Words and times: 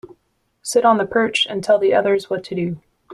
Sit 0.63 0.83
on 0.83 0.97
the 0.97 1.05
perch 1.05 1.45
and 1.45 1.63
tell 1.63 1.77
the 1.77 1.93
others 1.93 2.27
what 2.27 2.43
to 2.45 2.55
do. 2.55 2.81